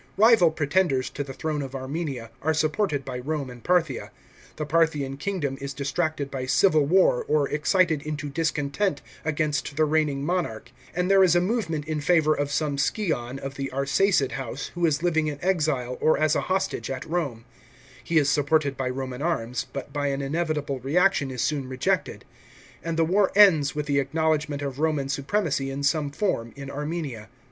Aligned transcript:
Rival 0.17 0.49
pretenders 0.49 1.11
to 1.11 1.23
the 1.23 1.31
throne 1.31 1.61
of 1.61 1.75
Armenia 1.75 2.31
are 2.41 2.55
supported 2.55 3.05
by 3.05 3.19
Rome 3.19 3.51
and 3.51 3.63
Parthia; 3.63 4.09
the 4.55 4.65
Parthian 4.65 5.15
kingdom 5.17 5.59
is 5.61 5.75
distracted 5.75 6.31
by 6.31 6.47
civil 6.47 6.87
war 6.87 7.23
or 7.27 7.47
excited 7.47 8.01
into 8.01 8.27
discontent 8.27 9.03
again> 9.23 9.51
t 9.51 9.75
the 9.75 9.85
reigning 9.85 10.25
monarch, 10.25 10.71
and 10.95 11.11
there 11.11 11.23
is 11.23 11.35
a 11.35 11.39
movement 11.39 11.85
in 11.85 12.01
favour 12.01 12.33
of 12.33 12.49
some 12.51 12.79
scion 12.79 13.37
of 13.37 13.53
the 13.57 13.69
Arsacid 13.71 14.31
house 14.31 14.71
who 14.73 14.87
is 14.87 15.03
living 15.03 15.27
in 15.27 15.37
exile 15.43 15.99
or 16.01 16.17
as 16.17 16.35
a 16.35 16.41
hostage 16.49 16.89
at 16.89 17.05
Rome; 17.05 17.45
he 18.03 18.17
is 18.17 18.27
supported 18.27 18.75
by 18.75 18.89
Roman 18.89 19.21
arms, 19.21 19.67
but 19.71 19.93
by 19.93 20.07
an 20.07 20.23
inevitable 20.23 20.79
reaction 20.79 21.29
is 21.29 21.43
soon 21.43 21.69
rejected; 21.69 22.25
and 22.81 22.97
the 22.97 23.05
war 23.05 23.31
ends 23.35 23.75
with 23.75 23.85
the 23.85 23.99
acknowledgment 23.99 24.63
of 24.63 24.79
Roman 24.79 25.09
supremacy 25.09 25.69
in 25.69 25.83
some 25.83 26.09
form 26.09 26.53
in 26.55 26.71
Armenia. 26.71 27.29